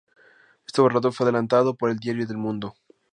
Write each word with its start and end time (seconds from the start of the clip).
Este 0.65 0.81
borrador 0.81 1.13
fue 1.13 1.25
adelantado 1.25 1.75
por 1.75 1.91
el 1.91 1.99
diario 1.99 2.25
El 2.27 2.35
Mundo. 2.37 2.73